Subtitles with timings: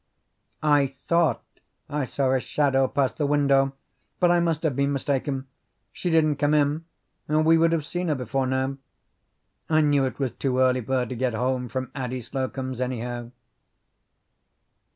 [0.63, 1.43] "I thought
[1.87, 3.73] I saw a shadow pass the window,
[4.19, 5.45] but I must have been mistaken.
[5.93, 6.85] She didn't come in,
[7.29, 8.77] or we would have seen her before now.
[9.69, 13.29] I knew it was too early for her to get home from Addie Slocum's, anyhow."